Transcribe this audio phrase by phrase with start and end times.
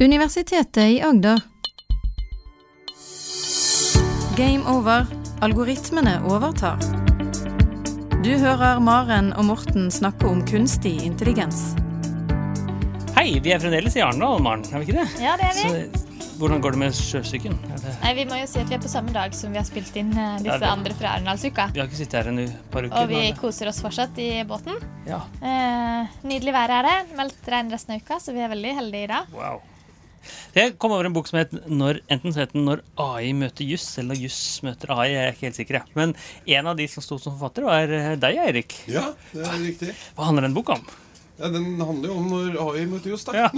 [0.00, 1.40] Universitetet i Agder.
[4.36, 5.06] Game over.
[5.40, 6.78] Algoritmene overtar.
[8.24, 11.74] Du hører Maren og Morten snakke om kunstig intelligens.
[13.14, 14.64] Hei, vi er fremdeles i Arendal, Maren.
[14.72, 15.22] Er vi ikke det?
[15.22, 15.82] Ja, det er vi.
[16.24, 17.58] Så, hvordan går det med sjøsyken?
[17.68, 19.66] Det- Nei, vi må jo si at vi er på samme dag som vi har
[19.68, 21.68] spilt inn eh, disse Ja, det- andre fra Arendalsuka.
[21.74, 22.40] Vi har ikke sittet her en
[22.72, 22.96] par uker.
[23.02, 24.80] Og vi nå, koser oss fortsatt i båten.
[25.06, 27.16] Ja, Eh, nydelig vær er det.
[27.16, 29.26] Meldt regn resten av uka, så vi er veldig heldige i dag.
[29.32, 29.60] wow.
[30.54, 33.64] Jeg kom over en bok som het når, enten så het den 'Når AI møter
[33.64, 35.12] juss', eller 'Når juss møter AI'.
[35.12, 35.82] Jeg er ikke helt sikker.
[35.94, 36.14] Men
[36.46, 38.74] en av de som sto som forfatter, var eh, deg, Eirik.
[38.88, 39.94] Ja, det er riktig.
[40.16, 40.86] Hva handler den boka om?
[41.36, 43.34] Ja, Den handler jo om når AI møter juss, da.
[43.34, 43.48] Ja.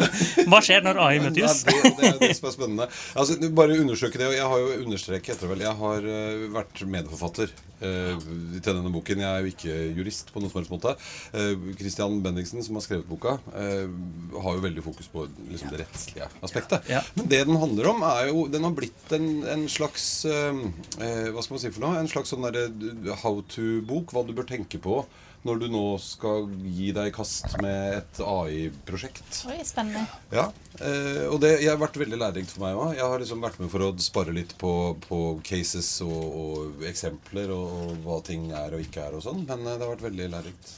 [0.49, 1.61] Hva skjer når AI møter juss?
[1.67, 2.87] Det, det det som er spennende.
[3.13, 4.31] Altså, bare undersøke det.
[4.31, 8.15] og Jeg har jo understreket etter vel, Jeg har eh, vært medforfatter uh,
[8.57, 9.21] til denne boken.
[9.21, 10.95] Jeg er jo ikke jurist på noen som helst måte.
[11.37, 15.83] Uh, Christian Bendiksen, som har skrevet boka, uh, har jo veldig fokus på liksom, det
[15.85, 16.89] rettslige aspektet.
[16.93, 17.05] Ja.
[17.19, 21.55] Men det den handler om, er jo Den har blitt en, en slags Hva skal
[21.55, 22.01] man si for noe?
[22.01, 24.15] En slags sånn derre how to-bok.
[24.15, 25.03] Hva du bør tenke på
[25.47, 29.43] når du nå skal gi deg i kast med et AI-prosjekt.
[29.51, 30.03] Oi, spennende.
[30.35, 30.49] Ja,
[30.81, 32.95] eh, og det jeg har vært veldig lærerikt for meg òg.
[32.99, 34.73] Jeg har liksom vært med for å spare litt på,
[35.07, 39.45] på cases og, og eksempler og, og hva ting er og ikke er og sånn.
[39.49, 40.75] Men eh, det har vært veldig lærerikt.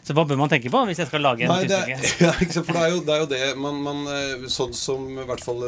[0.00, 2.32] Så hva bør man tenke på hvis jeg skal lage en Nei, det, er- ja,
[2.40, 3.14] for det er jo det.
[3.16, 3.40] Er jo det.
[3.60, 5.60] Man, man, eh, sånn som i hvert fall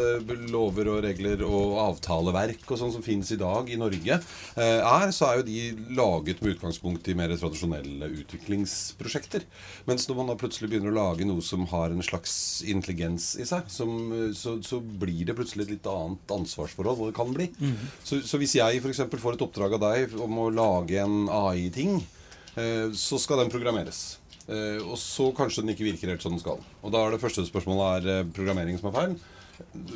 [0.53, 4.19] lover og regler og avtaleverk og sånn som finnes i dag i Norge,
[4.57, 5.59] eh, er, så er jo de
[5.99, 9.47] laget med utgangspunkt i mer tradisjonelle utviklingsprosjekter.
[9.89, 12.35] Mens når man da plutselig begynner å lage noe som har en slags
[12.69, 17.13] intelligens i seg, som, eh, så, så blir det plutselig et litt annet ansvarsforhold, og
[17.13, 17.51] det kan bli.
[18.05, 19.05] Så, så hvis jeg f.eks.
[19.13, 22.01] får et oppdrag av deg om å lage en AI-ting,
[22.57, 24.05] eh, så skal den programmeres.
[24.49, 26.63] Eh, og så kanskje den ikke virker helt som den skal.
[26.83, 29.19] Og da er det første spørsmålet er programmering som er feil.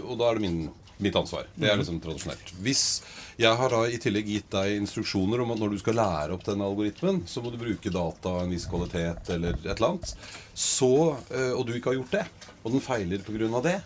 [0.04, 0.60] Og da er det min,
[1.02, 1.46] mitt ansvar.
[1.54, 2.52] Det er liksom tradisjonelt.
[2.64, 2.84] Hvis
[3.36, 6.46] jeg har da i tillegg gitt deg instruksjoner om at når du skal lære opp
[6.46, 10.14] den algoritmen, så må du bruke data av en viss kvalitet eller et eller annet,
[10.54, 10.92] så,
[11.30, 12.24] eh, og du ikke har gjort det,
[12.62, 13.62] og den feiler pga.
[13.68, 13.78] det,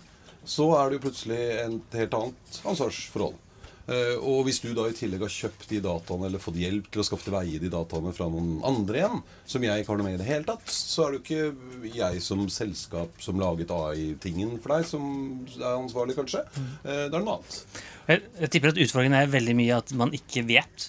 [0.47, 3.39] så er det jo plutselig et helt annet ansvarsforhold.
[3.91, 7.03] Eh, og hvis du da i tillegg har kjøpt de dataene eller fått hjelp til
[7.03, 10.07] å skaffe til veie de dataene fra noen andre igjen, som jeg ikke har noe
[10.07, 13.73] med i det hele tatt, så er det jo ikke jeg som selskap som laget
[13.75, 15.09] AI-tingen for deg, som
[15.57, 16.45] er ansvarlig, kanskje.
[16.85, 17.83] Eh, det er noe annet.
[18.11, 20.87] Jeg, jeg tipper at utfordringen er veldig mye at man ikke vet.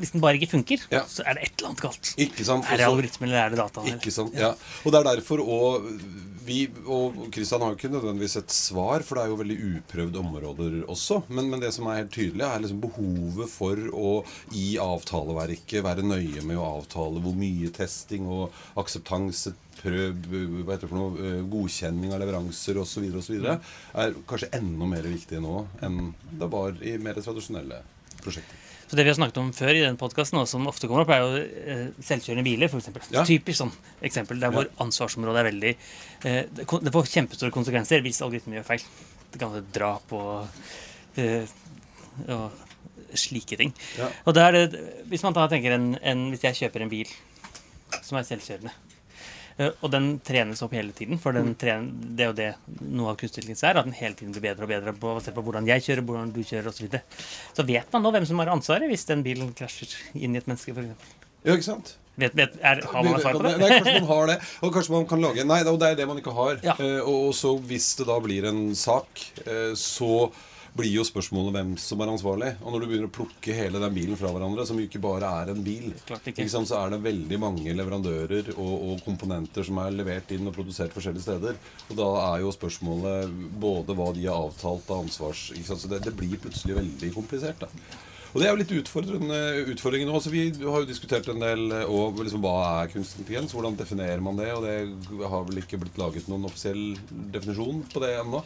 [0.00, 1.04] Hvis den bare ikke funker, Ja.
[1.08, 2.14] så er det et eller annet galt.
[2.18, 2.66] Ikke sant?
[2.68, 3.84] Er det algoritmen eller er det data?
[3.94, 4.54] Ikke sant, ja.
[4.84, 5.92] Og det er derfor òg
[6.48, 10.20] vi Og Kristian har jo ikke nødvendigvis et svar, for det er jo veldig uprøvde
[10.22, 11.18] områder også.
[11.28, 14.12] Men, men det som er helt tydelig, er liksom behovet for å
[14.56, 20.28] i avtaleverket være nøye med å avtale hvor mye testing og akseptanse prøv,
[20.64, 23.08] hva heter det for noe, eh, godkjenning av leveranser osv.
[23.20, 23.36] osv.
[23.48, 27.82] er kanskje enda mer viktig nå enn det var i mer tradisjonelle
[28.22, 28.64] prosjekter.
[28.88, 31.20] Så det vi har snakket om før i den podkasten, som ofte kommer opp, er
[31.20, 32.80] jo eh, selvkjørende biler, for
[33.12, 33.24] Ja.
[33.28, 35.74] Typisk sånn eksempel der hvor ansvarsområdet er veldig
[36.24, 38.86] eh, det får kjempestore konsekvenser hvis algoritmen gjør feil.
[39.28, 40.48] Det kan være drap og,
[42.32, 42.46] og
[43.12, 43.74] slike ting.
[43.98, 44.08] Ja.
[44.24, 47.08] Og det Hvis man da tenker en, en Hvis jeg kjøper en bil
[48.04, 48.72] som er selvkjørende,
[49.58, 52.50] og den trenes opp hele tiden, for den tren, det er jo det
[52.94, 55.36] noe av kunstig intelligens er, at den hele tiden blir bedre og bedre på, basert
[55.36, 56.78] på hvordan jeg kjører, hvordan du kjører osv.
[56.78, 57.22] Så, videre.
[57.56, 60.50] så vet man nå hvem som har ansvaret hvis den bilen krasjer inn i et
[60.50, 61.16] menneske, f.eks.
[61.46, 61.96] Ja, ikke sant?
[62.18, 63.54] Vet, vet, er, har man svar på det?
[63.60, 64.36] Nei, kanskje man har det.
[64.66, 66.56] Og kanskje man kan lage Nei, det er det man ikke har.
[66.66, 66.74] Ja.
[66.82, 70.26] Eh, og så hvis det da blir en sak, eh, så
[70.76, 72.50] blir jo spørsmålet hvem som er ansvarlig.
[72.62, 75.30] Og når du begynner å plukke hele den bilen fra hverandre, som jo ikke bare
[75.42, 79.96] er en bil, sant, så er det veldig mange leverandører og, og komponenter som er
[79.96, 81.58] levert inn og produsert forskjellige steder.
[81.88, 85.48] Og da er jo spørsmålet både hva de har avtalt av ansvars...
[85.68, 87.64] Så det, det blir plutselig veldig komplisert.
[87.64, 88.06] da.
[88.34, 89.36] Og det er jo litt utfordrende
[89.72, 90.18] utfordringen nå.
[90.18, 93.54] Altså, vi har jo diskutert en del og liksom, hva er kunstig intelligens.
[93.56, 94.50] Hvordan definerer man det?
[94.52, 96.92] Og det har vel ikke blitt laget noen offisiell
[97.32, 98.42] definisjon på det ennå.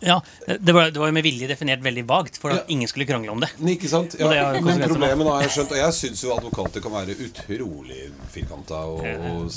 [0.00, 0.16] Ja,
[0.46, 2.64] det var, det var jo med vilje definert veldig vagt, for at Ja.
[2.72, 3.50] ingen skulle krangle om det.
[3.74, 4.16] Ikke sant?
[4.18, 8.10] Ja, det men problemet har jeg skjønt Og jeg syns jo advokater kan være utrolig
[8.32, 9.50] firkanta og, og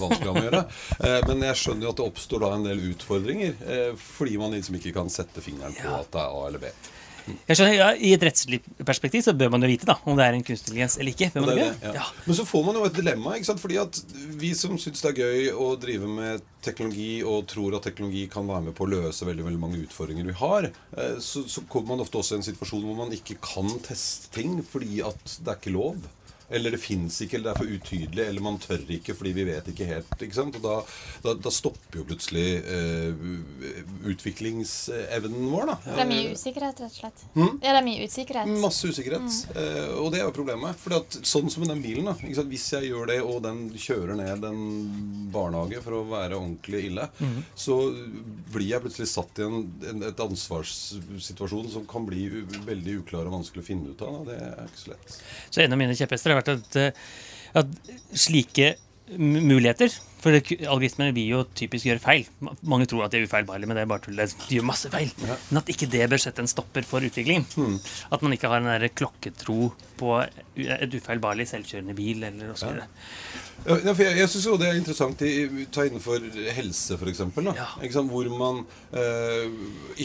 [0.00, 0.64] vanskelig å gjøre.
[0.98, 3.54] Eh, Men jeg skjønner jo at det oppstår da en del utfordringer.
[3.66, 6.72] eh, Fordi man liksom ikke kan sette fingeren på at det er A eller B.
[7.24, 10.26] Jeg skjønner, ja, I et rettslig perspektiv så bør man jo vite da, om det
[10.26, 11.30] er en kunstig intelligens eller ikke.
[11.34, 11.92] Det det, ja.
[12.00, 12.06] ja.
[12.26, 13.36] Men så får man jo et dilemma.
[13.36, 13.62] ikke sant?
[13.62, 14.00] Fordi at
[14.40, 18.48] vi som syns det er gøy å drive med teknologi og tror at teknologi kan
[18.48, 21.94] være med på å løse veldig veldig mange utfordringer vi har, eh, så, så kommer
[21.94, 25.52] man ofte også i en situasjon hvor man ikke kan teste ting fordi at det
[25.52, 26.00] er ikke lov.
[26.50, 29.46] Eller det fins ikke, eller det er for utydelig, eller man tør ikke fordi vi
[29.48, 30.14] vet ikke helt.
[30.20, 30.58] ikke sant?
[30.58, 30.76] Og da,
[31.24, 33.24] da, da stopper jo plutselig eh,
[34.12, 35.76] utviklingsevnen vår, da.
[35.86, 37.24] Det er mye usikkerhet, rett og slett.
[37.34, 38.54] Ja, det er mye usikkerhet.
[38.62, 39.40] Masse usikkerhet.
[39.56, 40.78] Eh, og det er jo problemet.
[40.80, 42.16] For at, sånn som med den bilen, da.
[42.20, 42.52] Ikke sant?
[42.52, 44.62] Hvis jeg gjør det, og den kjører ned en
[45.34, 47.08] barnehage for å være ordentlig ille,
[47.58, 47.80] så
[48.54, 53.28] blir jeg plutselig satt i en, en et ansvarssituasjon som kan bli u veldig uklar
[53.28, 54.20] og vanskelig å finne ut av.
[54.20, 54.32] Da.
[54.32, 55.16] det er ikke så lett.
[55.50, 56.92] Så en av mine kjepphester har vært at, eh,
[57.54, 57.66] at
[58.26, 58.74] slike
[59.18, 59.94] muligheter
[60.24, 62.28] For algoritmer vil jo typisk gjøre feil.
[62.64, 64.16] Mange tror at de er ufeilbarlige, men det er bare tull.
[64.16, 65.10] De gjør masse feil.
[65.20, 67.44] Men at ikke det bør sette en stopper for utviklingen.
[68.08, 72.80] At man ikke har en der klokketro på et ufeilbarlig selvkjørende bil eller osv.
[73.64, 75.30] Ja, ja, jeg, jeg syns jo det er interessant i,
[75.72, 76.24] ta innenfor
[76.56, 77.22] helse, f.eks.
[77.56, 77.68] Ja.
[78.08, 78.62] Hvor man
[78.92, 79.46] eh,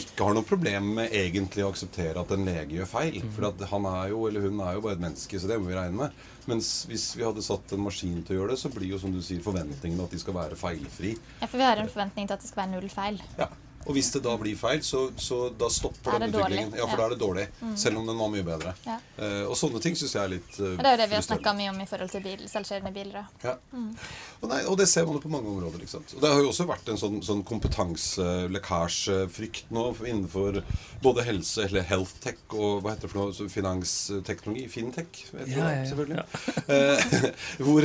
[0.00, 3.20] ikke har noe problem med egentlig å akseptere at en lege gjør feil.
[3.36, 5.68] For at han er jo, eller hun er jo bare et menneske, så det må
[5.72, 6.22] vi regne med.
[6.48, 9.12] Mens hvis vi hadde satt en maskin til å gjøre det, så blir jo som
[9.12, 11.16] du sier forventningene at de skal være feilfri.
[11.40, 13.20] Ja, for vi har en forventning til at det skal være null feil.
[13.38, 13.50] Ja.
[13.88, 16.58] Og hvis det da blir feil, så, så da stopper er den det dårlig.
[16.60, 16.78] utviklingen.
[16.78, 16.96] Ja, for Ja.
[17.00, 17.46] da er det dårlig.
[17.80, 18.74] Selv om den var mye bedre.
[18.84, 18.96] Ja.
[19.16, 21.22] Uh, og sånne ting syns jeg er litt uh, det er jo det vi har
[21.24, 23.24] snakka mye om i forhold til bil, selvkjørende biler.
[23.42, 23.54] Ja.
[23.72, 23.94] Mm.
[24.42, 25.78] Og, nei, og det ser man jo på mange områder.
[25.80, 26.12] ikke sant?
[26.16, 30.60] Og Det har jo også vært en sånn, sånn kompetanselekkasjefrykt nå innenfor
[31.02, 34.64] både helse, eller health tech og hva heter det for noe, finansteknologi.
[34.72, 35.84] Fintech, vet du Ja, ja.
[35.88, 36.24] selvfølgelig.
[36.68, 36.98] uh,
[37.64, 37.80] hvor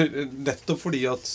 [0.46, 1.26] nettopp fordi at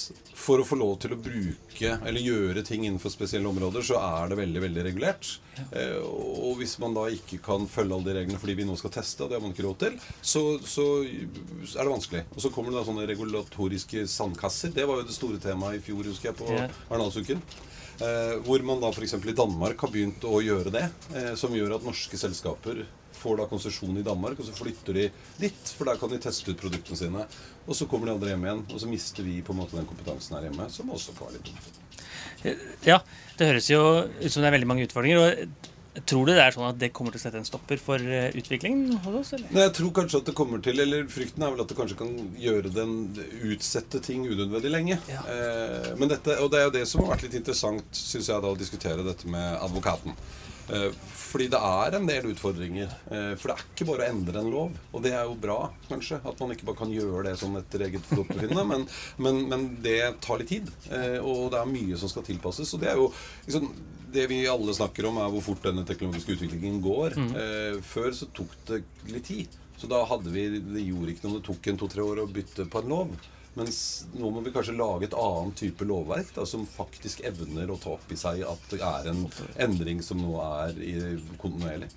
[0.41, 4.29] for å få lov til å bruke eller gjøre ting innenfor spesielle områder, så er
[4.33, 5.29] det veldig veldig veldig regulert.
[5.77, 8.93] Eh, og hvis man da ikke kan følge alle de reglene fordi vi nå skal
[8.95, 12.25] teste, og det har man ikke råd til, så, så er det vanskelig.
[12.35, 14.75] Og så kommer det da sånne regulatoriske sandkasser.
[14.75, 16.67] Det var jo det store temaet i fjor, husker jeg, på Ja.
[16.91, 17.43] Arendalsuken.
[18.01, 19.15] Eh, hvor man da f.eks.
[19.21, 20.87] i Danmark har begynt å gjøre det.
[21.15, 22.87] Eh, som gjør at norske selskaper
[23.21, 25.09] får da konsesjon i Danmark, og så flytter de
[25.41, 25.75] dit.
[25.77, 27.27] For der kan de teste ut produktene sine.
[27.67, 29.89] Og så kommer de andre hjem igjen, og så mister vi på en måte den
[29.89, 30.71] kompetansen her hjemme.
[30.73, 31.77] Som også kan være litt dumt.
[32.87, 33.03] Ja,
[33.37, 35.21] det høres jo ut som det er veldig mange utfordringer.
[35.21, 35.71] og
[36.07, 38.29] Tror du det er sånn at det kommer til å sette en stopper for eh,
[38.39, 39.33] utviklingen hos oss?
[39.35, 39.49] eller?
[39.51, 41.97] Nei, jeg tror kanskje at det kommer til Eller frykten er vel at det kanskje
[41.99, 42.93] kan gjøre den
[43.51, 45.01] utsette ting unødvendig lenge.
[45.11, 45.25] Ja.
[45.35, 48.39] Eh, men dette, og det er jo det som har vært litt interessant, syns jeg,
[48.39, 50.15] da, å diskutere dette med advokaten.
[50.71, 52.91] Eh, fordi det er en del utfordringer.
[53.11, 54.81] Eh, for det er ikke bare å endre en lov.
[54.95, 55.59] Og det er jo bra,
[55.89, 56.21] kanskje.
[56.27, 58.67] At man ikke bare kan gjøre det sånn etter eget forgodtbefinnende.
[58.71, 58.87] Men,
[59.23, 60.71] men, men det tar litt tid.
[60.91, 62.75] Eh, og det er mye som skal tilpasses.
[62.77, 63.09] Og det er jo
[63.47, 63.71] liksom,
[64.15, 67.19] det vi alle snakker om, er hvor fort denne teknologiske utviklingen går.
[67.21, 67.83] Mm.
[67.87, 68.81] før så tok det
[69.11, 69.59] litt tid.
[69.81, 72.31] Så da hadde vi Det gjorde ikke noe om det tok en to-tre år å
[72.31, 73.15] bytte på en lov.
[73.59, 73.81] Mens
[74.15, 77.97] nå må vi kanskje lage et annet type lovverk da, som faktisk evner å ta
[77.97, 79.25] opp i seg at det er en
[79.59, 80.95] endring som nå er i
[81.41, 81.91] kontinuerlig.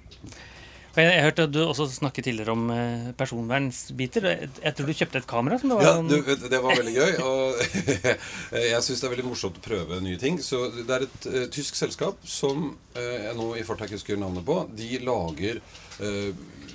[0.93, 4.27] Jeg, jeg hørte at du også snakket tidligere om eh, personvernsbiter.
[4.29, 5.57] Jeg, jeg tror du kjøpte et kamera?
[5.57, 7.15] som det var Ja, du, Det var veldig gøy.
[7.25, 7.63] Og
[8.73, 10.37] jeg syns det er veldig morsomt å prøve nye ting.
[10.37, 14.21] Så Det er et uh, tysk selskap som uh, jeg nå i farta ikke husker
[14.21, 14.59] navnet på.
[14.77, 15.63] De lager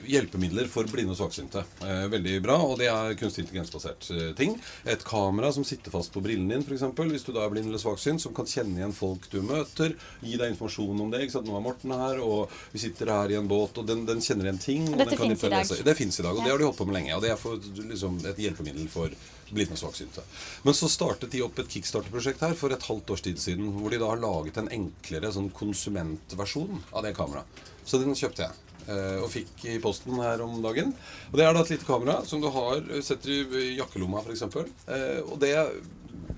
[0.09, 1.62] hjelpemidler for blinde og svaksynte.
[1.85, 2.56] Eh, veldig bra.
[2.65, 4.56] Og det er kunstig intelligensbasert eh, ting.
[4.88, 6.87] Et kamera som sitter fast på brillen din, f.eks.
[6.99, 9.94] Hvis du da er blind eller svaksynt, som kan kjenne igjen folk du møter.
[10.25, 11.25] Gi deg informasjon om det.
[11.26, 11.49] ikke sant?
[11.49, 14.49] Nå er Morten her, og vi sitter her i en båt, og den, den kjenner
[14.49, 14.93] igjen ting.
[14.93, 15.59] og Dette fins i dag.
[15.59, 15.82] lese.
[15.87, 17.17] Det fins i dag, og det har de holdt på med lenge.
[17.17, 19.12] Og det er for, liksom, et hjelpemiddel for
[19.49, 20.25] blinde og svaksynte.
[20.67, 23.93] Men så startet de opp et kickstarter-prosjekt her for et halvt års tid siden, hvor
[23.93, 27.64] de da har laget en enklere sånn konsumentversjon av det kameraet.
[27.88, 28.68] Så den kjøpte jeg.
[28.88, 30.95] Eh, Og fikk i posten her om dagen.
[31.30, 34.49] Og Det er da et lite kamera som du har, setter i jakkelomma f.eks.
[35.28, 35.54] Og det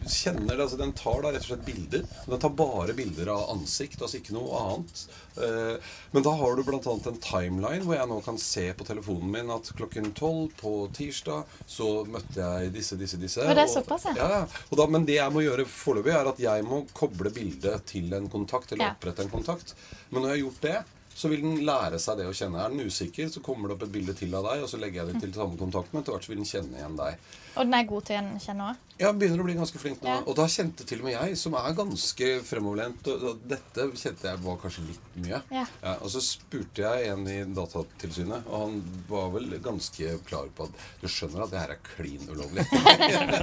[0.09, 2.04] kjenner det, altså Den tar da rett og slett bilder.
[2.26, 5.02] Den tar bare bilder av ansikt, altså ikke noe annet.
[5.37, 6.80] Eh, Men da har du bl.a.
[6.80, 11.59] en timeline hvor jeg nå kan se på telefonen min at klokken tolv på tirsdag
[11.71, 13.45] så møtte jeg disse, disse, disse.
[13.45, 14.16] Og det er såpass, ja.
[14.16, 14.40] ja.
[14.71, 18.11] Og da, men det jeg må gjøre foreløpig, er at jeg må koble bildet til
[18.16, 19.76] en kontakt, eller opprette en kontakt.
[20.11, 20.78] Men når jeg har gjort det,
[21.21, 22.62] så vil den lære seg det å kjenne.
[22.65, 25.03] Er den usikker, så kommer det opp et bilde til av deg, og så legger
[25.03, 27.27] jeg det til samme kontakt, men etter hvert så vil den kjenne igjen deg.
[27.57, 28.87] Og den er god til å gjenkjenne òg.
[29.00, 30.11] Ja, begynner å bli ganske flink nå.
[30.11, 30.19] Ja.
[30.28, 34.28] Og da kjente til og med jeg, som er ganske fremoverlent og, og Dette kjente
[34.28, 35.40] jeg var kanskje litt mye.
[35.54, 35.64] Ja.
[35.97, 38.75] og så spurte jeg en i Datatilsynet, og han
[39.09, 42.66] var vel ganske klar på at du skjønner at det her er klin ulovlig.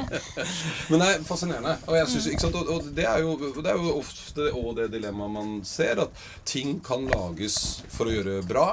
[0.91, 1.73] Men det er fascinerende.
[1.87, 2.59] Og, jeg synes, sant?
[2.61, 6.27] og, og det, er jo, det er jo ofte òg det dilemmaet man ser, at
[6.45, 8.69] ting kan lages for å gjøre bra.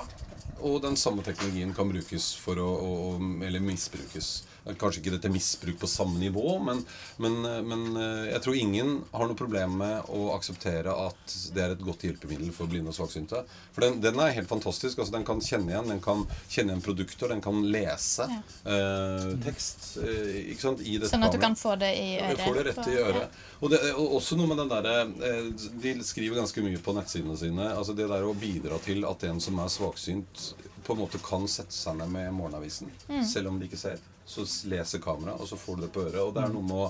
[0.64, 3.18] og den samme teknologien kan brukes for å, å
[3.54, 4.42] Eller misbrukes.
[4.64, 6.80] Kanskje ikke dette misbruk på samme nivå, men,
[7.23, 7.34] men,
[7.68, 11.84] men, eh, jeg tror ingen har noe problem med å akseptere at det er et
[11.84, 13.44] godt hjelpemiddel for blinde og svaksynte.
[13.76, 14.99] For den, den, er helt fantastisk.
[14.99, 18.40] altså Den kan kjenne igjen den kan kjenne igjen produkter, den kan lese ja.
[18.73, 22.42] eh, tekst eh, ikke sant, i dette Sånn at du kan få det i øret?
[22.42, 23.40] Får det rett i øret.
[23.61, 24.96] Og, det, og også noe med den derre
[25.28, 25.50] eh,
[25.84, 27.70] De skriver ganske mye på nettsidene sine.
[27.76, 31.46] altså Det der å bidra til at en som er svaksynt, på en måte kan
[31.50, 33.24] sette seg ned med morgenavisen, mm.
[33.28, 36.22] selv om de ikke ser så leser kamera, og så får du det på øret.
[36.22, 36.88] Og det er noe med å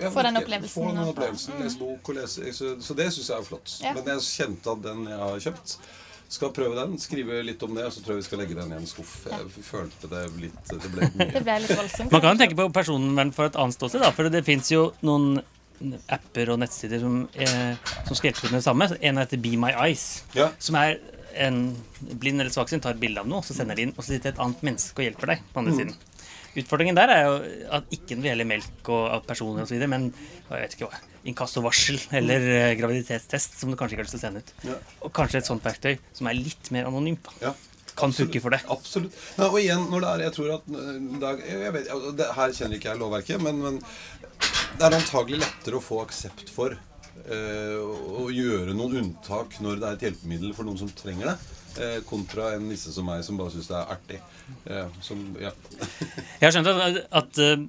[0.00, 0.74] ja, Få den opplevelsen.
[0.74, 1.60] Få den opplevelsen mm.
[1.62, 3.74] Lese bok og lese Så, så det syns jeg er flott.
[3.84, 3.92] Ja.
[3.94, 5.76] Men jeg kjente at den jeg har kjøpt
[6.30, 8.70] skal prøve den, skrive litt om det, og så tror jeg vi skal legge den
[8.70, 9.16] i en skuff.
[9.26, 11.26] Jeg følte det litt Det ble mye.
[11.34, 12.12] det ble litt voldsomt.
[12.14, 14.12] Man kan tenke på personvern for et annet ståsted, da.
[14.14, 15.40] For det fins jo noen
[16.12, 17.74] apper og nettsider som, eh,
[18.06, 18.86] som skal hjelpe med det samme.
[19.00, 20.06] En heter Be My Eyes.
[20.36, 20.52] Ja.
[20.62, 21.00] Som er
[21.34, 21.62] en
[22.00, 24.32] blind eller svaksynt tar et bilde av noe, så sender de inn, og så sitter
[24.32, 25.80] et annet menneske og hjelper deg på andre mm.
[25.80, 25.98] siden.
[26.58, 27.34] Utfordringen der er jo
[27.76, 32.00] at ikke når det gjelder melk og personer osv., men jeg vet ikke hva, inkassovarsel
[32.18, 34.54] eller uh, graviditetstest som du kanskje ikke har lyst til å sende ut.
[34.66, 34.78] Ja.
[35.06, 37.28] Og kanskje et sånt verktøy som er litt mer anonymt.
[37.28, 37.50] da.
[37.50, 37.56] Ja.
[38.00, 38.62] Kan funke for det.
[38.70, 39.14] Absolutt.
[39.36, 42.78] Ja, og igjen, når det er Jeg tror at er, jeg vet, det, Her kjenner
[42.78, 43.80] ikke jeg lovverket, men, men
[44.78, 48.29] det er antagelig lettere å få aksept for uh, å gjøre noen
[49.00, 51.56] unntak når det er et hjelpemiddel for noen som trenger det.
[51.80, 54.20] Eh, kontra en nisse som meg, som bare syns det er artig.
[54.66, 55.52] Eh, som, ja.
[56.40, 57.66] Jeg har skjønt at, at uh,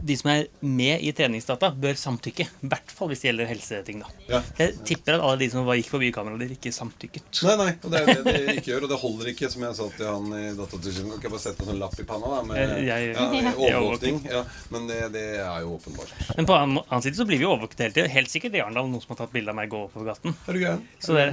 [0.00, 2.46] de som er med i treningsdata, bør samtykke.
[2.64, 4.02] I hvert fall hvis det gjelder helseting.
[4.02, 4.10] da.
[4.28, 4.40] Ja.
[4.58, 7.28] Jeg tipper at alle de som gikk forbi kameraet, ikke samtykket.
[7.46, 8.86] Nei, nei, og det er det de ikke gjør.
[8.86, 11.14] Og det holder ikke, som jeg sa til han i Datatilsynet.
[11.14, 14.20] Kan ikke jeg bare sette en sånn lapp i panna da, med jeg, ja, overvåkning.
[14.30, 16.14] Ja, men det, det, er jo åpenbart.
[16.36, 18.14] Men på annen side så blir vi overvåket hele tiden.
[18.14, 20.36] Helt sikkert i Arendal noen som har tatt bilde av meg gå oppover gaten.
[20.48, 20.86] Er du gæren?
[21.02, 21.28] Så det,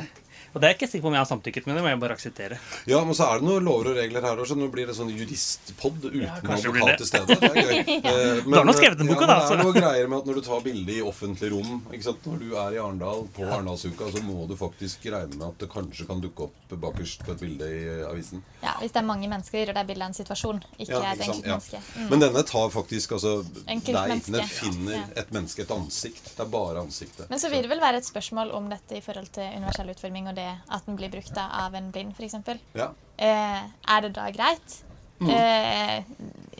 [0.51, 2.15] og det er ikke sikker på om jeg har samtykket, men det må jeg bare
[2.17, 2.57] akseptere.
[2.89, 5.11] Ja, men så er det noen lover og regler her Så Nå blir det sånn
[5.13, 7.37] juristpod uten ja, advokat til stede.
[7.39, 7.77] Det er gøy.
[8.07, 8.15] ja.
[8.43, 9.37] men, du har nå skrevet den boka, ja, da.
[9.47, 12.27] Det er noe greier med at når du tar bilde i offentlig rom ikke sant?
[12.27, 13.47] Når du er i Arendal på.
[13.47, 17.33] Arendalsuka, så må du faktisk regne med at det kanskje kan dukke opp bakerst på
[17.33, 18.43] et bilde i avisen.
[18.61, 21.15] Ja, hvis det er mange mennesker, og det er bilde av en situasjon, ikke ja,
[21.15, 21.81] et enkelt menneske.
[21.95, 22.07] Mm.
[22.11, 23.33] Men denne tar faktisk altså
[23.67, 23.79] Nei,
[24.27, 26.31] den finner et menneske, et ansikt.
[26.35, 27.27] Det er bare ansiktet.
[27.31, 30.29] Men så vil det vel være et spørsmål om dette i forhold til universell utforming
[30.31, 32.61] og det at den blir brukt av en blind, f.eks.
[32.77, 32.91] Ja.
[33.17, 33.59] Eh,
[33.95, 34.77] er det da greit?
[35.21, 35.29] Mm.
[35.29, 36.03] Eh,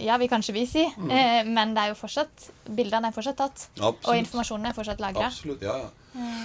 [0.06, 0.84] ja, vil kanskje vi si.
[0.98, 1.10] Mm.
[1.10, 3.66] Eh, men det er jo fortsatt, bildene er fortsatt tatt.
[3.80, 4.06] Absolutt.
[4.06, 5.32] Og informasjonen er fortsatt lagra.
[5.32, 5.90] Absolutt, ja, ja.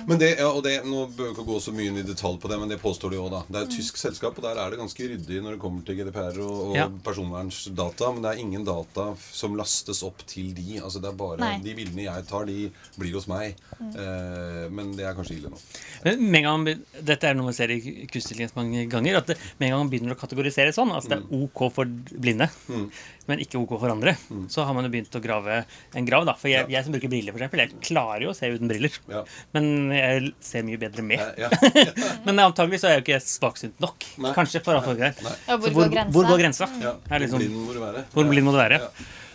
[0.07, 2.39] Men det, ja, og det, Nå bør vi ikke gå så mye inn i detalj
[2.43, 3.35] på det, men det påstår de òg.
[3.49, 3.77] Det er et mm.
[3.77, 6.77] tysk selskap, og der er det ganske ryddig når det kommer til GDPR og, og
[6.79, 6.87] ja.
[7.07, 8.13] personvernsdata.
[8.15, 10.79] Men det er ingen data som lastes opp til de.
[10.81, 11.57] Altså det er bare Nei.
[11.65, 12.69] De bildene jeg tar, de
[13.01, 13.59] blir hos meg.
[13.81, 13.91] Mm.
[14.03, 15.61] Eh, men det er kanskje ille nå.
[16.07, 17.81] Men med en gang, Dette er noe man ser i
[18.11, 19.21] kunststillingen mange ganger.
[19.21, 21.45] At det, med en gang man begynner å kategorisere sånn, altså det er mm.
[21.47, 21.91] OK for
[22.27, 22.87] blinde, mm.
[23.31, 24.47] men ikke OK for andre, mm.
[24.53, 25.61] så har man jo begynt å grave
[25.97, 26.27] en grav.
[26.29, 28.71] da, For jeg, jeg som bruker briller, for eksempel, jeg klarer jo å se uten
[28.71, 29.01] briller.
[29.11, 29.25] Ja.
[29.57, 31.23] Men jeg ser mye bedre med.
[31.41, 31.93] Ja, ja.
[32.27, 34.07] men antagelig så er jeg jo ikke svaksynt nok.
[34.23, 34.33] Nei.
[34.37, 34.63] Kanskje.
[34.67, 35.17] for alle greier.
[35.25, 36.69] Ja, hvor, hvor, går hvor, går grensa?
[36.83, 36.97] Ja.
[37.17, 38.05] Liksom, hvor blind må du være?
[38.13, 38.81] Hvor blind må du være?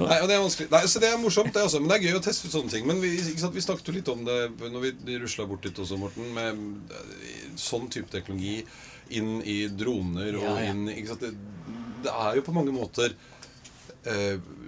[0.02, 0.70] Nei, og det er vanskelig.
[0.72, 1.82] Nei, så det er morsomt, det, altså.
[1.82, 2.88] Men det er gøy å teste ut sånne ting.
[2.90, 6.00] Men vi, sant, vi snakket jo litt om det når vi rusla bort dit også,
[6.02, 8.62] Morten, med eh, sånn type teknologi
[9.18, 11.26] inn i droner og inn ikke sant?
[11.26, 11.76] Det,
[12.06, 13.14] det er jo på mange måter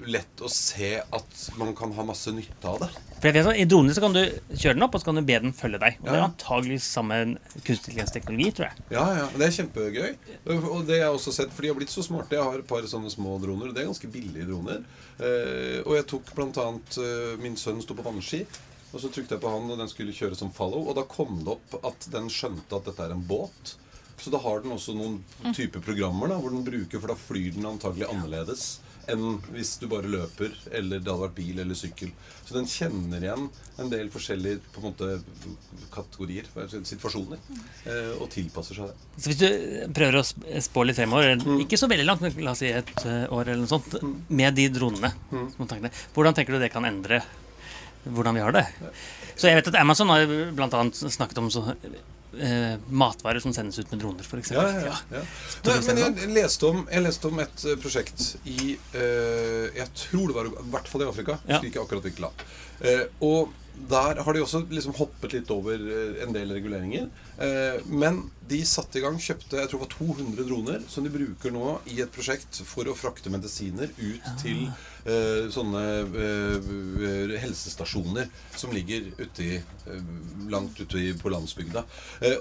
[0.05, 2.89] lett å se at man kan ha masse nytte av det.
[3.23, 4.19] For jeg vet I droner så kan du
[4.51, 5.95] kjøre den opp, og så kan du be den følge deg.
[6.01, 6.11] Og ja.
[6.11, 7.19] Det er antagelig samme
[7.63, 8.83] kunstig intelligens-teknologi, tror jeg.
[8.91, 10.11] Ja, ja, Det er kjempegøy.
[10.57, 12.35] Og det har jeg også sett, for de har blitt så smarte.
[12.35, 13.69] Jeg har et par sånne små droner.
[13.71, 14.83] og Det er ganske billige droner.
[15.21, 18.43] Uh, og jeg tok annet uh, Min sønn sto på vannski.
[18.93, 20.89] Og så trykte jeg på han, og den skulle kjøre som follow.
[20.89, 23.77] Og da kom det opp at den skjønte at dette er en båt.
[24.19, 25.21] Så da har den også noen
[25.55, 28.67] type programmer da, hvor den bruker, for da flyr den antagelig annerledes
[29.11, 32.13] enn hvis du bare løper, eller det hadde vært bil eller sykkel.
[32.43, 33.49] Så den kjenner igjen
[33.81, 35.09] en del forskjellige på en måte,
[35.93, 36.47] kategorier,
[36.87, 37.41] situasjoner,
[37.89, 39.11] eh, og tilpasser seg det.
[39.17, 40.25] Så hvis du prøver å
[40.67, 41.63] spå litt fremover, mm.
[41.65, 44.17] ikke så veldig langt, men la oss si et eh, år eller noe sånt, mm.
[44.39, 45.47] med de dronene, mm.
[46.15, 47.23] hvordan tenker du det kan endre
[48.03, 48.65] hvordan vi har det?
[49.35, 51.69] Så jeg vet at Amazon har annet snakket om så
[52.39, 54.51] eh, matvarer som sendes ut med droner, f.eks.
[54.55, 55.23] Ja, ja, ja.
[55.67, 60.31] Nei, men jeg leste, om, jeg leste om et uh, prosjekt i eh, Jeg tror
[60.31, 61.37] det var i hvert fall i Afrika.
[61.49, 61.61] Ja.
[61.63, 62.45] Ikke akkurat hvilket land.
[62.83, 67.09] Eh, og der har de også liksom hoppet litt over eh, en del reguleringer.
[67.41, 71.11] Eh, men de satte i gang, kjøpte jeg tror det var 200 droner, som de
[71.13, 74.65] bruker nå i et prosjekt for å frakte medisiner ut til
[75.07, 75.83] uh, sånne
[77.39, 78.27] helsestasjoner
[78.59, 79.61] som ligger ute i,
[80.51, 81.85] langt ute på landsbygda.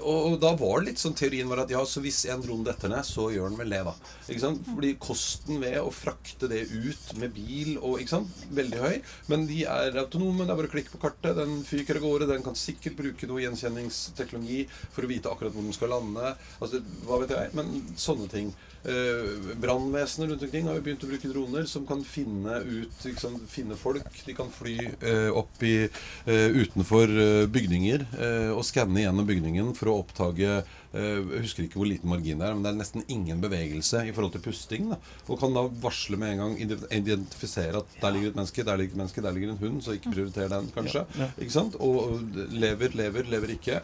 [0.03, 2.91] Og, da var det litt sånn teorien var at ja, så hvis en drone detter
[2.91, 3.95] ned, så gjør den vel det, da.
[4.27, 4.67] Ikke sant?
[4.67, 9.01] Fordi kosten ved å frakte det ut med bil og ikke sant, veldig høy.
[9.31, 10.43] Men de er autonome.
[10.43, 11.37] Det er bare å klikke på kartet.
[11.37, 12.25] Den fyker av gårde.
[12.27, 16.35] Den kan sikkert bruke noe gjenkjenningsteknologi for å vite akkurat hvor den skal lande.
[16.59, 17.51] Altså, hva vet jeg.
[17.53, 18.53] Men sånne ting.
[18.83, 23.39] Eh, Brannvesenet rundt omkring har jo begynt å bruke droner som kan finne ut liksom,
[23.47, 24.09] finne folk.
[24.25, 25.87] De kan fly eh, opp i,
[26.25, 31.79] eh, utenfor eh, bygninger eh, og skanne gjennom bygningen for å oppdage Jeg husker ikke
[31.79, 34.91] hvor liten margin det er, men det er nesten ingen bevegelse i forhold til pusting.
[34.91, 34.99] Da.
[35.27, 38.93] Og kan da varsle med en gang, identifisere at der ligger et menneske, der ligger
[38.93, 41.05] et menneske, der ligger en hund, så ikke prioriter den, kanskje.
[41.17, 41.29] Ja, ja.
[41.41, 41.79] Ikke sant?
[41.81, 42.21] Og
[42.53, 43.81] lever, lever, lever ikke.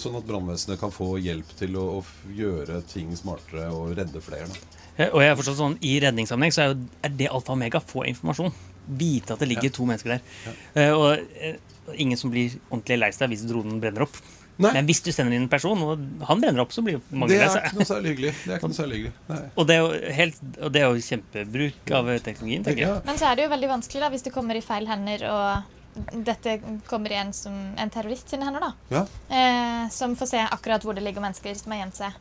[0.00, 4.50] sånn at brannvesenet kan få hjelp til å, å gjøre ting smartere og redde flere.
[4.50, 4.80] Da.
[5.08, 7.80] Og jeg er forstått sånn, I redningssammenheng så er, jo, er det alfa og omega
[7.80, 8.52] få informasjon.
[9.00, 9.74] Vite at det ligger ja.
[9.76, 10.24] to mennesker der.
[10.44, 10.54] Ja.
[10.76, 14.20] Uh, og uh, ingen som blir ordentlig lei seg hvis dronen brenner opp.
[14.60, 14.72] Nei.
[14.76, 17.32] Men hvis du sender inn en person, og han brenner opp, så blir mange.
[17.32, 18.32] Det er ikke noe særlig hyggelig.
[18.42, 19.12] Det er ikke noe særlig hyggelig.
[19.30, 19.42] Nei.
[19.54, 19.76] Og, det
[20.20, 23.02] helt, og, det er jo, kjempebruk av teknologien, tenker jeg.
[23.08, 25.76] Men så er det jo veldig vanskelig da, hvis det kommer i feil hender og
[26.12, 28.72] dette kommer igjen som en terrorist sine hender, da.
[28.94, 29.02] Ja.
[29.36, 32.18] Eh, som får se akkurat hvor det ligger mennesker som har gjemt seg.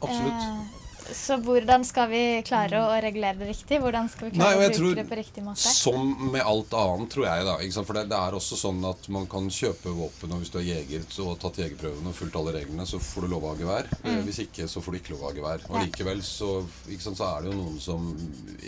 [0.00, 0.42] Absolutt.
[0.42, 0.77] Eh,
[1.12, 3.78] så hvordan skal vi klare å regulere det riktig?
[3.80, 5.72] Hvordan skal vi klare Nei, å bruke det på riktig måte?
[5.72, 7.46] Som med alt annet, tror jeg.
[7.48, 10.58] da, For det, det, er også sånn at man kan kjøpe våpen, og hvis du
[10.60, 13.52] er jeger og har tatt jegerprøvene og fulgt alle reglene, så får du lov å
[13.52, 13.90] ha gevær.
[14.04, 14.20] Mm.
[14.28, 15.64] Hvis ikke, så får du ikke lov å ha gevær.
[15.70, 16.50] Og likevel så,
[16.98, 18.10] sant, så, er det jo noen som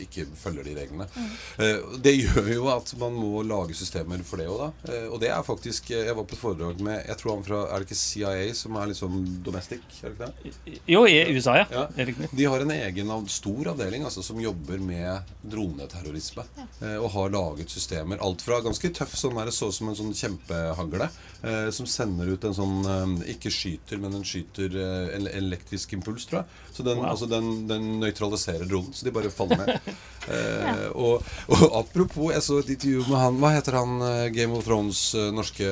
[0.07, 1.09] ikke følger de reglene.
[1.15, 1.31] Mm.
[1.67, 4.95] Eh, det gjør jo at man må lage systemer for det òg, da.
[4.95, 7.61] Eh, og det er faktisk Jeg var på et foredrag med Jeg tror han fra
[7.73, 9.83] Er det ikke CIA som er liksom domestic?
[10.05, 10.81] Er det ikke det?
[10.91, 11.67] Jo, i USA, ja.
[11.73, 11.87] ja.
[12.31, 16.45] De har en egen stor avdeling altså, som jobber med droneterrorisme.
[16.57, 16.67] Ja.
[16.87, 18.21] Eh, og har laget systemer.
[18.23, 21.09] Alt fra ganske tøff sånn der, så som en sånn kjempehagle
[21.43, 25.97] eh, som sender ut en sånn eh, Ikke skyter, men den skyter eh, en elektrisk
[25.99, 26.61] impuls, tror jeg.
[26.77, 27.11] Så den, wow.
[27.13, 28.95] altså, den, den nøytraliserer dronen.
[28.95, 29.91] Så de bare faller ned.
[30.29, 30.75] Eh, ja.
[30.93, 34.67] og, og, apropos, jeg så et intervju med han Hva heter han eh, Game of
[34.67, 35.01] Thrones
[35.33, 35.69] norske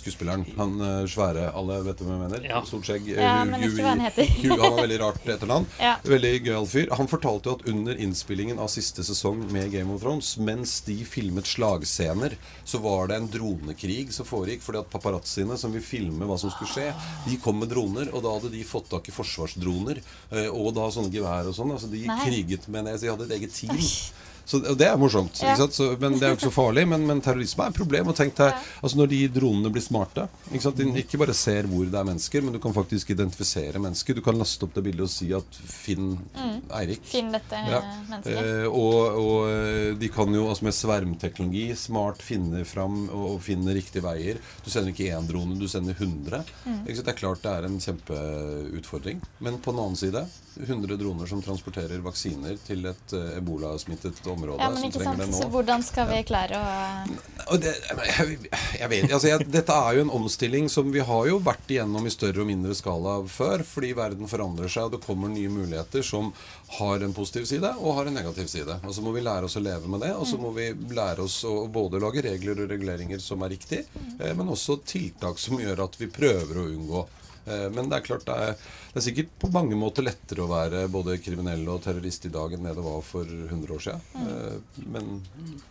[0.00, 0.46] skuespilleren?
[0.56, 0.78] Han
[1.10, 2.46] svære, alle vet hvem jeg mener?
[2.48, 2.62] Ja.
[2.66, 3.10] Stort skjegg.
[3.12, 4.30] Ja, men ikke hva han heter.
[4.46, 5.68] han har veldig rart etternavn.
[5.82, 5.94] Ja.
[6.06, 6.92] Veldig gøyal fyr.
[6.98, 10.96] Han fortalte jo at under innspillingen av siste sesong med Game of Thrones, mens de
[11.08, 14.64] filmet slagscener, så var det en dronekrig som foregikk.
[14.64, 16.88] Fordi at paparazziene som vil filme hva som skulle skje,
[17.26, 18.12] de kom med droner.
[18.12, 20.02] Og da hadde de fått tak i forsvarsdroner.
[20.32, 21.74] Eh, og da sånne gevær og sånn.
[21.74, 22.18] Altså de Nei.
[22.24, 24.12] kriget med en de hadde et eget gezielt
[24.44, 25.40] Så, og det er morsomt.
[25.42, 25.54] Ja.
[25.56, 26.86] Så, men Det er jo ikke så farlig.
[26.88, 28.10] Men, men terrorisme er et problem.
[28.12, 31.86] Og tenk deg, altså Når de dronene blir smarte ikke, de ikke bare ser hvor
[31.88, 34.16] det er mennesker, men du kan faktisk identifisere mennesker.
[34.18, 36.56] Du kan laste opp det bildet og si at finn mm.
[36.78, 37.04] Eirik.
[37.08, 37.80] Finn dette ja.
[38.10, 38.40] mennesket.
[38.42, 43.40] Eh, og, og, eh, de kan jo altså med svermteknologi smart finne fram og, og
[43.44, 44.40] finne riktige veier.
[44.64, 46.44] Du sender ikke én drone, du sender 100.
[46.66, 46.80] Mm.
[46.88, 49.22] Det er klart det er en kjempeutfordring.
[49.42, 50.26] Men på den annen side
[50.60, 54.58] 100 droner som transporterer vaksiner til et uh, ebolasmittet område.
[54.62, 58.36] Ja, men ikke sant, Så hvordan skal vi klare å det, jeg,
[58.78, 62.06] jeg, vet altså jeg, Dette er jo en omstilling som vi har jo vært igjennom
[62.06, 63.64] i større og mindre skala før.
[63.66, 66.30] Fordi verden forandrer seg, og det kommer nye muligheter som
[66.78, 68.78] har en positiv side og har en negativ side.
[68.86, 70.12] Og så må vi lære oss å leve med det.
[70.16, 73.82] Og så må vi lære oss å både lage regler og reguleringer som er riktig,
[74.18, 77.04] eh, men også tiltak som gjør at vi prøver å unngå
[77.44, 78.52] men det er klart det er,
[78.92, 82.54] det er, sikkert på mange måter lettere å være både kriminell og terrorist i dag
[82.54, 84.04] enn det det var for 100 år siden.
[84.14, 84.84] Mm.
[84.94, 85.10] Men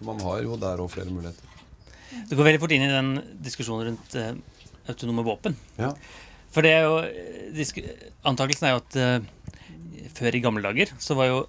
[0.04, 1.48] man har jo der òg flere muligheter.
[2.28, 4.34] Du går veldig fort inn i den diskusjonen rundt uh,
[4.92, 5.56] autonome våpen.
[5.80, 5.94] Ja.
[6.52, 7.00] For det er jo
[8.28, 11.42] Antakelsen er jo at uh, før i gamle dager så var jo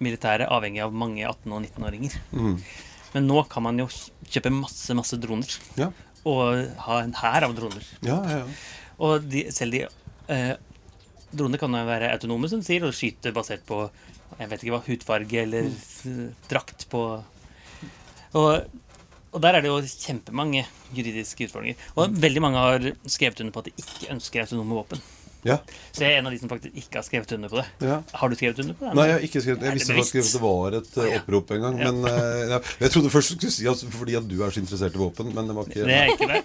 [0.00, 2.16] militæret avhengig av mange 18- og 19-åringer.
[2.32, 2.56] Mm.
[3.14, 3.88] Men nå kan man jo
[4.30, 5.56] kjøpe masse, masse droner.
[5.80, 5.90] Ja.
[6.28, 7.84] Og ha en hær av droner.
[8.06, 8.46] Ja, ja, ja.
[9.00, 9.84] Og de, selv de
[10.32, 10.54] eh,
[11.30, 13.84] Dronene kan jo være autonome, som sier, og skyte basert på
[14.38, 16.26] jeg vet ikke hva, hudfarge eller mm.
[16.50, 17.00] drakt på
[18.30, 18.66] og,
[19.32, 20.62] og, der er det jo kjempemange
[20.94, 21.80] juridiske utfordringer.
[21.98, 25.02] Og veldig mange har skrevet under på at de ikke ønsker autonome våpen.
[25.46, 25.56] Ja.
[25.92, 27.66] Så jeg er en av de som faktisk ikke har skrevet under på det.
[27.88, 27.96] Ja.
[28.20, 28.92] Har du skrevet under på det?
[28.98, 31.64] Nei, jeg har ikke skrevet Jeg visste faktisk at det var et uh, opprop en
[31.64, 31.78] gang.
[31.80, 31.90] Ja.
[31.90, 32.72] Men uh.
[32.84, 35.32] Jeg trodde først du skulle si at fordi at du er så interessert i våpen,
[35.36, 36.40] men det var ikke Det er ikke det.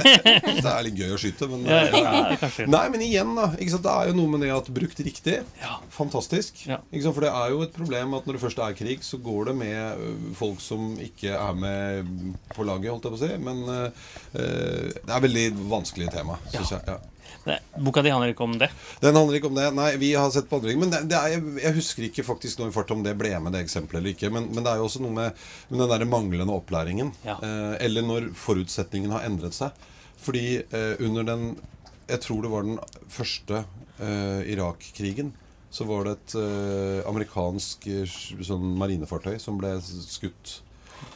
[0.66, 2.66] Det er litt gøy å skyte, men eh.
[2.68, 3.48] Nei, men igjen, da.
[3.56, 5.38] Det er jo noe med det at brukt riktig.
[5.62, 5.78] Ja.
[5.94, 6.64] Fantastisk.
[6.66, 9.56] For det er jo et problem at når det først er krig, så går det
[9.62, 12.14] med folk som ikke er med
[12.52, 13.32] på laget, holdt jeg på å si.
[13.46, 13.82] Men ø,
[14.36, 16.84] det er et veldig vanskelig tema, syns jeg.
[16.88, 17.15] Ja.
[17.46, 18.68] Det, boka di handler ikke om det.
[19.02, 19.66] Den handler ikke om det.
[19.76, 20.80] Nei, vi har sett på andre ting.
[20.82, 23.54] Men det, det er, jeg husker ikke faktisk noe i fart om det ble med
[23.54, 24.32] det eksempelet eller ikke.
[24.34, 27.14] Men, men det er jo også noe med, med den der manglende opplæringen.
[27.26, 27.38] Ja.
[27.38, 29.74] Eh, eller når forutsetningen har endret seg.
[30.26, 31.48] Fordi eh, under den
[32.06, 32.78] Jeg tror det var den
[33.10, 33.64] første
[33.98, 35.32] eh, Irak-krigen.
[35.70, 38.06] Så var det et eh, amerikansk eh,
[38.46, 40.60] sånn marinefartøy som ble skutt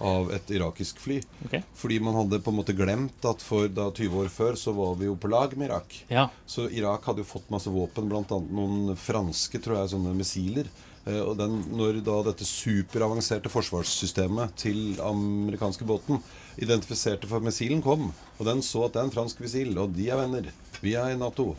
[0.01, 1.21] av et irakisk fly.
[1.47, 1.62] Okay.
[1.77, 4.95] Fordi man hadde på en måte glemt at for da 20 år før så var
[5.01, 5.97] vi jo på lag med Irak.
[6.12, 6.29] Ja.
[6.47, 8.25] Så Irak hadde jo fått masse våpen, bl.a.
[8.29, 10.71] noen franske tror jeg, sånne missiler.
[11.07, 16.21] Eh, Og den, når da dette superavanserte forsvarssystemet til amerikanske båten
[16.61, 20.11] identifiserte for missilen kom, og den så at det er en fransk missil, og de
[20.12, 20.51] er venner,
[20.83, 21.55] vi er i Nato,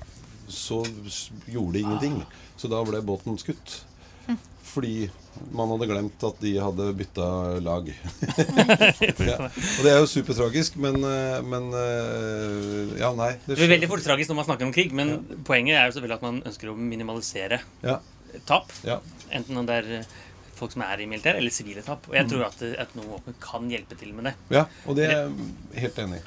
[0.51, 0.81] så
[1.47, 2.21] gjorde det ingenting.
[2.59, 3.79] Så da ble båten skutt.
[4.71, 5.09] Fordi
[5.51, 7.25] man hadde glemt at de hadde bytta
[7.63, 7.87] lag.
[9.31, 9.37] ja.
[9.47, 13.33] Og det er jo supertragisk, men, eh, men eh, Ja, nei.
[13.47, 15.15] Det blir veldig fort tragisk når man snakker om krig, men
[15.47, 17.97] poenget er jo selvfølgelig at man ønsker å minimalisere Ja,
[18.47, 18.71] tap.
[18.87, 18.99] ja.
[19.31, 20.13] Enten om det er eh,
[20.55, 22.05] folk som er i militær, eller sivile tap.
[22.11, 24.35] Og jeg tror at at noen våpen kan hjelpe til med det.
[24.53, 26.23] ja, og det er jeg helt enig i.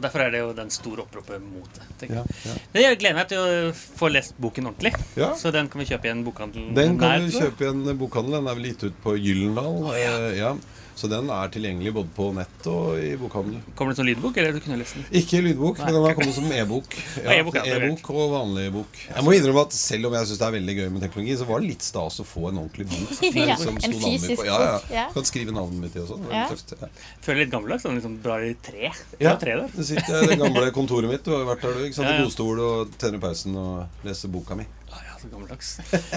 [0.00, 2.08] Og derfor er det jo den store oppropet mot det.
[2.08, 2.54] Ja, ja.
[2.72, 4.94] Men jeg gleder meg til å få lest boken ordentlig.
[5.20, 5.34] Ja.
[5.36, 7.98] Så den kan vi kjøpe i en bokhandel Den kan nær, du kjøpe i en
[8.00, 8.38] bokhandel.
[8.38, 9.76] Den er vel gitt ut på Gyllendal.
[9.98, 10.54] eh, ja.
[10.98, 13.60] Så den er tilgjengelig både på nett og i bokhandel.
[13.78, 15.06] Kommer det som lydbok, eller du kunne lest den?
[15.20, 16.96] Ikke lydbok, men den har kommet som e-bok.
[17.24, 18.98] Ja, e-bok, ja, e-bok og vanlig bok.
[19.06, 21.46] Jeg må innrømme at selv om jeg syns det er veldig gøy med teknologi, så
[21.48, 23.12] var det litt stas å få en ordentlig bok.
[23.40, 24.46] Ja, liksom en fysisk bok.
[24.46, 24.78] ja, ja.
[24.92, 25.04] ja.
[25.14, 26.26] Kan skrive navnet mitt i og sånn.
[26.30, 26.46] Ja.
[26.50, 26.88] Ja.
[27.24, 27.84] Føler litt gammeldags.
[27.86, 28.90] Sånn liksom drar i tre.
[29.22, 29.70] Ja, tre der.
[29.74, 31.24] det sitter i det gamle kontoret mitt.
[31.24, 31.86] Du har vært der, du.
[31.88, 32.10] ikke sant?
[32.10, 32.26] Ja, I ja.
[32.28, 34.66] godstol og tenner pausen og leser boka mi.
[34.90, 35.68] Å, ja, så gammeldags.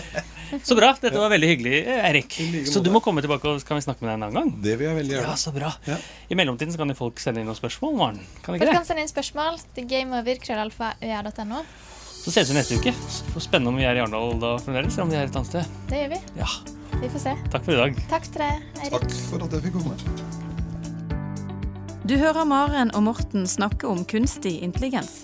[0.68, 0.92] Så bra.
[1.02, 2.36] Dette var veldig hyggelig, Erik.
[2.54, 4.38] like Så du må komme tilbake og så kan vi snakke med deg en annen
[4.38, 4.52] gang.
[4.62, 5.72] Det vil jeg veldig Ja, så bra.
[5.90, 5.98] Ja.
[6.30, 8.20] I mellomtiden så kan jo folk sende inn noen spørsmål, Maren.
[8.46, 8.76] Kan ikke folk det?
[8.78, 11.64] kan sende inn spørsmål til gameover.krøllalfa.no.
[12.24, 12.94] Så ses vi neste uke.
[13.10, 15.50] Så Spennende om vi er i Arendal da fremdeles, eller om vi er et annet
[15.50, 15.74] sted.
[15.90, 16.22] Det gjør vi.
[16.40, 16.50] Ja.
[17.02, 17.34] Vi får se.
[17.52, 17.98] Takk for i dag.
[18.14, 18.94] Takk til deg, Eirik.
[19.10, 19.96] Takk for at jeg fikk komme.
[22.08, 25.24] Du hører Maren og Morten snakke om kunstig intelligens.